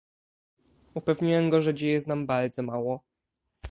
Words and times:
"Upewniłem 0.95 1.49
go, 1.49 1.61
że 1.61 1.73
dzieje 1.73 2.01
znam 2.01 2.25
bardzo 2.25 2.63
mało." 2.63 3.03